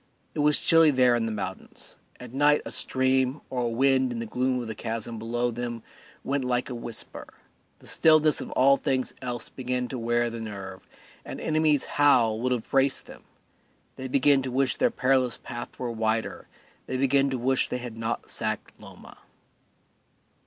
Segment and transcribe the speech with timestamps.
[0.33, 4.17] It was chilly there in the mountains; at night a stream or a wind in
[4.17, 5.83] the gloom of the chasm below them
[6.23, 7.27] went like a whisper;
[7.77, 10.87] the stillness of all things else began to wear the nerve
[11.23, 13.21] an enemy's howl would have braced them;
[13.95, 16.47] they began to wish their perilous path were wider,
[16.87, 19.19] they began to wish that they had not sacked Loma.